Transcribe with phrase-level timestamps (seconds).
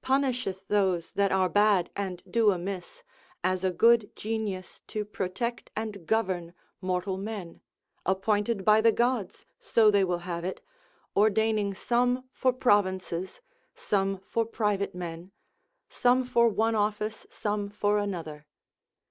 [0.00, 3.04] punisheth those that are bad and do amiss,
[3.44, 7.60] as a good genius to protect and govern mortal men
[8.06, 10.62] appointed by the gods, so they will have it,
[11.14, 13.42] ordaining some for provinces,
[13.74, 15.32] some for private men,
[15.86, 18.46] some for one office, some for another.